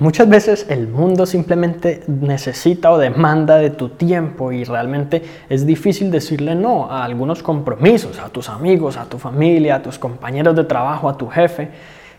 [0.00, 6.12] Muchas veces el mundo simplemente necesita o demanda de tu tiempo y realmente es difícil
[6.12, 10.62] decirle no a algunos compromisos, a tus amigos, a tu familia, a tus compañeros de
[10.62, 11.70] trabajo, a tu jefe.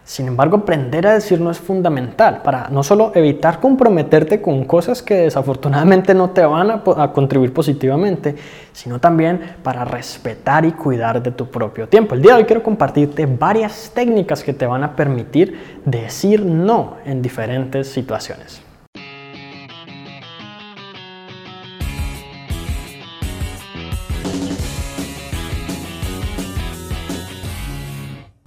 [0.09, 5.03] Sin embargo, aprender a decir no es fundamental para no solo evitar comprometerte con cosas
[5.03, 8.35] que desafortunadamente no te van a, contribuir positivamente,
[8.73, 12.15] sino también para respetar y cuidar de tu propio tiempo.
[12.15, 16.95] El día de hoy quiero compartirte varias técnicas que te van a permitir decir no
[17.05, 18.68] en diferentes situaciones.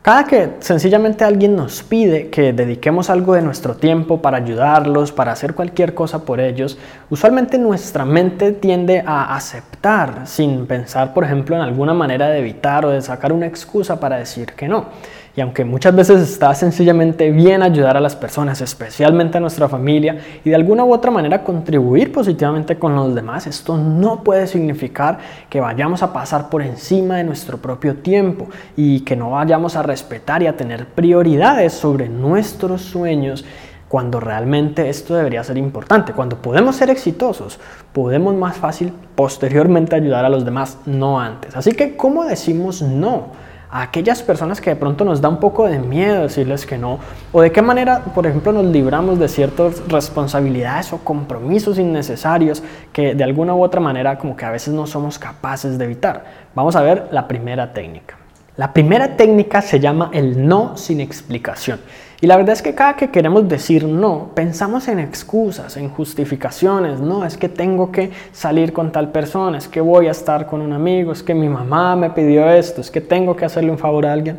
[0.02, 5.30] Cada que sencillamente alguien nos pide que dediquemos algo de nuestro tiempo para ayudarlos, para
[5.30, 6.76] hacer cualquier cosa por ellos,
[7.08, 12.84] usualmente nuestra mente tiende a aceptar sin pensar, por ejemplo, en alguna manera de evitar
[12.84, 14.86] o de sacar una excusa para decir que no.
[15.34, 20.18] Y aunque muchas veces está sencillamente bien ayudar a las personas, especialmente a nuestra familia,
[20.44, 25.18] y de alguna u otra manera contribuir positivamente con los demás, esto no puede significar
[25.48, 29.82] que vayamos a pasar por encima de nuestro propio tiempo y que no vayamos a
[29.82, 33.46] respetar y a tener prioridades sobre nuestros sueños
[33.88, 36.12] cuando realmente esto debería ser importante.
[36.12, 37.58] Cuando podemos ser exitosos,
[37.94, 41.56] podemos más fácil posteriormente ayudar a los demás, no antes.
[41.56, 43.51] Así que, ¿cómo decimos no?
[43.72, 46.98] A aquellas personas que de pronto nos da un poco de miedo decirles que no,
[47.32, 52.62] o de qué manera, por ejemplo, nos libramos de ciertas responsabilidades o compromisos innecesarios
[52.92, 56.24] que de alguna u otra manera como que a veces no somos capaces de evitar.
[56.54, 58.18] Vamos a ver la primera técnica.
[58.58, 61.80] La primera técnica se llama el no sin explicación.
[62.22, 67.00] Y la verdad es que cada que queremos decir no, pensamos en excusas, en justificaciones.
[67.00, 70.62] No, es que tengo que salir con tal persona, es que voy a estar con
[70.62, 73.78] un amigo, es que mi mamá me pidió esto, es que tengo que hacerle un
[73.78, 74.38] favor a alguien.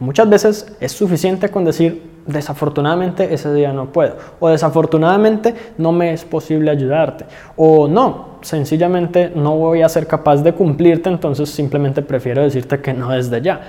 [0.00, 6.12] Muchas veces es suficiente con decir, desafortunadamente ese día no puedo, o desafortunadamente no me
[6.12, 12.02] es posible ayudarte, o no, sencillamente no voy a ser capaz de cumplirte, entonces simplemente
[12.02, 13.60] prefiero decirte que no desde ya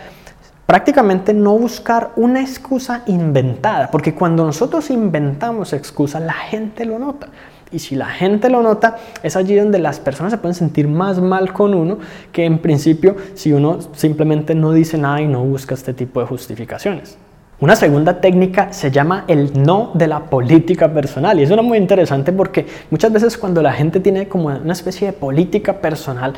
[0.65, 7.27] prácticamente no buscar una excusa inventada, porque cuando nosotros inventamos excusas, la gente lo nota.
[7.71, 11.19] Y si la gente lo nota, es allí donde las personas se pueden sentir más
[11.19, 11.97] mal con uno
[12.31, 16.27] que en principio si uno simplemente no dice nada y no busca este tipo de
[16.27, 17.17] justificaciones.
[17.59, 21.77] Una segunda técnica se llama el no de la política personal y es una muy
[21.77, 26.33] interesante porque muchas veces cuando la gente tiene como una especie de política personal,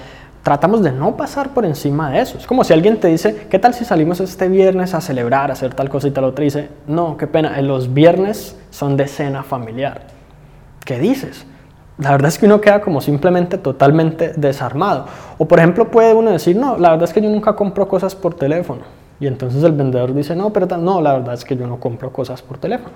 [0.46, 2.38] tratamos de no pasar por encima de eso.
[2.38, 5.54] Es como si alguien te dice, ¿qué tal si salimos este viernes a celebrar, a
[5.54, 6.44] hacer tal cosa y tal otra?
[6.44, 10.02] Y dice, no, qué pena, los viernes son de cena familiar.
[10.86, 11.48] ¿Qué dices?
[11.98, 15.08] La verdad es que uno queda como simplemente totalmente desarmado.
[15.40, 18.14] O por ejemplo puede uno decir, no, la verdad es que yo nunca compro cosas
[18.14, 18.82] por teléfono.
[19.20, 22.14] Y entonces el vendedor dice, no, pero no, la verdad es que yo no compro
[22.14, 22.94] cosas por teléfono.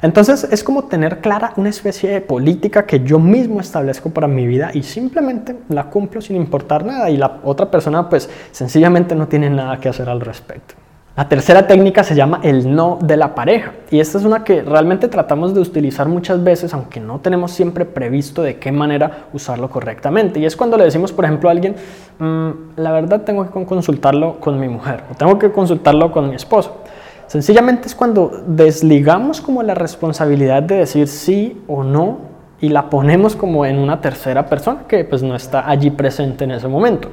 [0.00, 4.46] Entonces es como tener clara una especie de política que yo mismo establezco para mi
[4.46, 9.26] vida y simplemente la cumplo sin importar nada y la otra persona pues sencillamente no
[9.26, 10.74] tiene nada que hacer al respecto.
[11.16, 14.62] La tercera técnica se llama el no de la pareja y esta es una que
[14.62, 19.68] realmente tratamos de utilizar muchas veces aunque no tenemos siempre previsto de qué manera usarlo
[19.68, 21.74] correctamente y es cuando le decimos por ejemplo a alguien
[22.20, 26.36] mm, la verdad tengo que consultarlo con mi mujer o tengo que consultarlo con mi
[26.36, 26.82] esposo
[27.28, 32.18] Sencillamente es cuando desligamos como la responsabilidad de decir sí o no
[32.58, 36.52] y la ponemos como en una tercera persona que pues no está allí presente en
[36.52, 37.10] ese momento.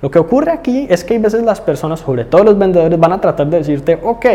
[0.00, 3.12] Lo que ocurre aquí es que hay veces las personas, sobre todo los vendedores, van
[3.12, 4.26] a tratar de decirte, ok,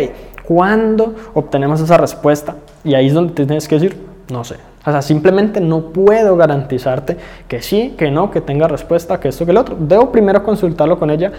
[0.46, 2.56] ¿cuándo obtenemos esa respuesta?
[2.84, 3.98] Y ahí es donde tienes que decir,
[4.30, 4.56] no sé.
[4.86, 7.16] O sea, simplemente no puedo garantizarte
[7.48, 9.78] que sí, que no, que tenga respuesta, que esto, que el otro.
[9.80, 11.32] Debo primero consultarlo con ella.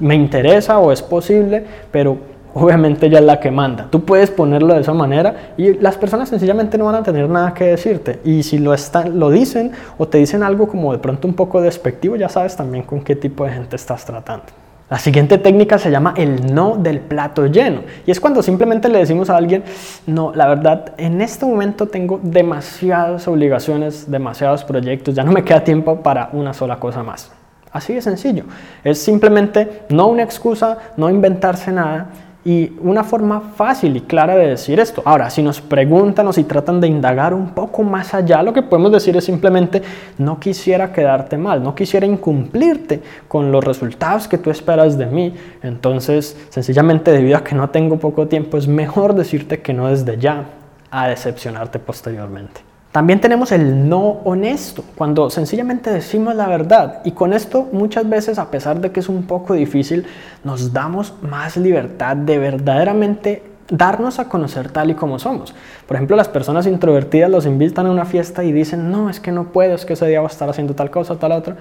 [0.00, 2.18] Me interesa o es posible, pero
[2.54, 3.88] obviamente ella es la que manda.
[3.90, 7.54] Tú puedes ponerlo de esa manera y las personas sencillamente no van a tener nada
[7.54, 8.20] que decirte.
[8.24, 11.60] Y si lo, están, lo dicen o te dicen algo como de pronto un poco
[11.60, 14.46] despectivo, ya sabes también con qué tipo de gente estás tratando.
[14.90, 17.82] La siguiente técnica se llama el no del plato lleno.
[18.06, 19.62] Y es cuando simplemente le decimos a alguien,
[20.06, 25.62] no, la verdad, en este momento tengo demasiadas obligaciones, demasiados proyectos, ya no me queda
[25.62, 27.30] tiempo para una sola cosa más.
[27.70, 28.44] Así de sencillo.
[28.82, 32.06] Es simplemente no una excusa, no inventarse nada
[32.48, 35.02] y una forma fácil y clara de decir esto.
[35.04, 38.62] Ahora, si nos preguntan o si tratan de indagar un poco más allá, lo que
[38.62, 39.82] podemos decir es simplemente,
[40.16, 45.34] no quisiera quedarte mal, no quisiera incumplirte con los resultados que tú esperas de mí.
[45.62, 50.16] Entonces, sencillamente debido a que no tengo poco tiempo, es mejor decirte que no desde
[50.16, 50.46] ya
[50.90, 52.67] a decepcionarte posteriormente.
[52.92, 57.00] También tenemos el no honesto, cuando sencillamente decimos la verdad.
[57.04, 60.06] Y con esto muchas veces, a pesar de que es un poco difícil,
[60.42, 65.54] nos damos más libertad de verdaderamente darnos a conocer tal y como somos.
[65.86, 69.32] Por ejemplo, las personas introvertidas los invitan a una fiesta y dicen, no, es que
[69.32, 71.56] no puedo, es que ese día voy a estar haciendo tal cosa, tal otra.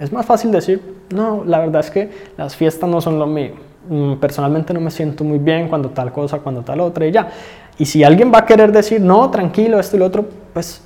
[0.00, 0.82] Es más fácil decir,
[1.14, 3.52] no, la verdad es que las fiestas no son lo mío.
[3.88, 7.28] Mm, personalmente no me siento muy bien cuando tal cosa, cuando tal otra y ya.
[7.78, 10.82] Y si alguien va a querer decir, no, tranquilo, esto y lo otro, pues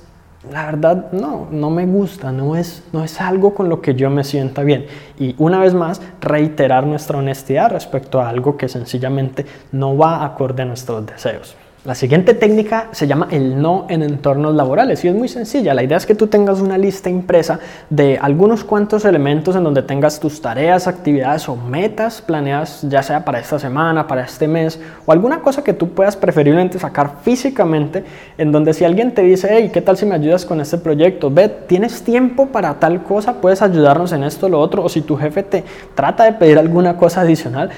[0.51, 4.09] la verdad no, no me gusta, no es, no es algo con lo que yo
[4.09, 4.85] me sienta bien.
[5.19, 10.63] Y una vez más, reiterar nuestra honestidad respecto a algo que sencillamente no va acorde
[10.63, 11.55] a nuestros deseos.
[11.87, 15.73] La siguiente técnica se llama el no en entornos laborales y es muy sencilla.
[15.73, 19.83] La idea es que tú tengas una lista impresa de algunos cuantos elementos en donde
[19.83, 24.81] tengas tus tareas, actividades o metas planeadas ya sea para esta semana, para este mes
[25.05, 28.03] o alguna cosa que tú puedas preferiblemente sacar físicamente
[28.37, 31.31] en donde si alguien te dice, hey, ¿qué tal si me ayudas con este proyecto?
[31.31, 33.35] Ve, ¿tienes tiempo para tal cosa?
[33.35, 34.83] ¿Puedes ayudarnos en esto o lo otro?
[34.83, 35.63] O si tu jefe te
[35.95, 37.69] trata de pedir alguna cosa adicional,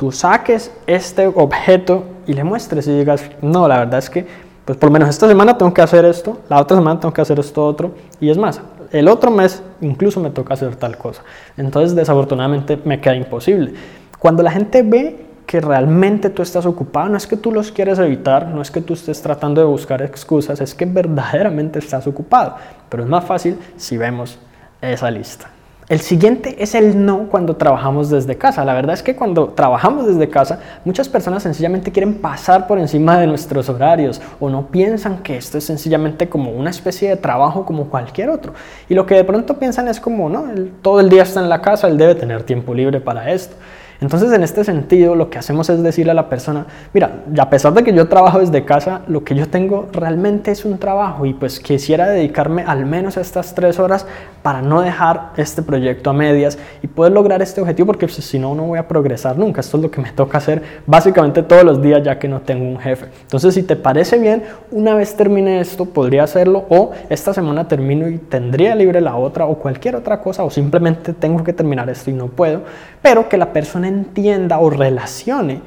[0.00, 4.26] tú saques este objeto y le muestres y digas, no, la verdad es que,
[4.64, 7.20] pues por lo menos esta semana tengo que hacer esto, la otra semana tengo que
[7.20, 8.62] hacer esto otro, y es más,
[8.92, 11.22] el otro mes incluso me toca hacer tal cosa.
[11.58, 13.74] Entonces, desafortunadamente, me queda imposible.
[14.18, 17.98] Cuando la gente ve que realmente tú estás ocupado, no es que tú los quieres
[17.98, 22.56] evitar, no es que tú estés tratando de buscar excusas, es que verdaderamente estás ocupado.
[22.88, 24.38] Pero es más fácil si vemos
[24.80, 25.50] esa lista.
[25.90, 28.64] El siguiente es el no cuando trabajamos desde casa.
[28.64, 33.18] La verdad es que cuando trabajamos desde casa, muchas personas sencillamente quieren pasar por encima
[33.18, 37.66] de nuestros horarios o no piensan que esto es sencillamente como una especie de trabajo
[37.66, 38.54] como cualquier otro.
[38.88, 40.44] Y lo que de pronto piensan es como, no,
[40.80, 43.56] todo el día está en la casa, él debe tener tiempo libre para esto.
[44.00, 47.74] Entonces, en este sentido, lo que hacemos es decirle a la persona, mira, a pesar
[47.74, 51.34] de que yo trabajo desde casa, lo que yo tengo realmente es un trabajo y
[51.34, 54.06] pues quisiera dedicarme al menos estas tres horas
[54.42, 58.38] para no dejar este proyecto a medias y poder lograr este objetivo porque pues, si
[58.38, 59.60] no, no voy a progresar nunca.
[59.60, 62.64] Esto es lo que me toca hacer básicamente todos los días ya que no tengo
[62.64, 63.06] un jefe.
[63.22, 68.08] Entonces, si te parece bien, una vez termine esto, podría hacerlo o esta semana termino
[68.08, 72.10] y tendría libre la otra o cualquier otra cosa o simplemente tengo que terminar esto
[72.10, 72.62] y no puedo,
[73.02, 75.60] pero que la persona entienda o relacione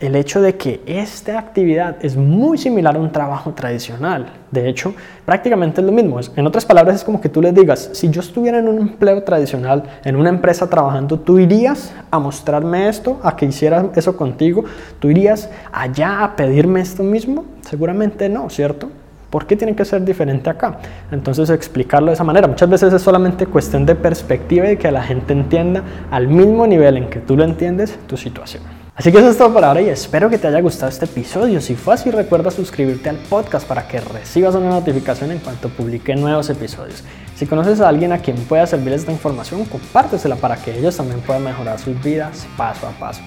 [0.00, 4.26] el hecho de que esta actividad es muy similar a un trabajo tradicional.
[4.50, 4.94] De hecho,
[5.24, 6.20] prácticamente es lo mismo.
[6.36, 9.24] En otras palabras, es como que tú les digas, si yo estuviera en un empleo
[9.24, 14.64] tradicional, en una empresa trabajando, ¿tú irías a mostrarme esto, a que hiciera eso contigo?
[15.00, 17.44] ¿Tú irías allá a pedirme esto mismo?
[17.62, 18.90] Seguramente no, ¿cierto?
[19.30, 20.78] ¿Por qué tiene que ser diferente acá?
[21.12, 22.48] Entonces explicarlo de esa manera.
[22.48, 26.96] Muchas veces es solamente cuestión de perspectiva y que la gente entienda al mismo nivel
[26.96, 28.62] en que tú lo entiendes tu situación.
[28.98, 31.60] Así que eso es todo por ahora y espero que te haya gustado este episodio.
[31.60, 36.16] Si fue así, recuerda suscribirte al podcast para que recibas una notificación en cuanto publique
[36.16, 37.04] nuevos episodios.
[37.36, 41.20] Si conoces a alguien a quien pueda servir esta información, compártesela para que ellos también
[41.20, 43.20] puedan mejorar sus vidas paso a paso.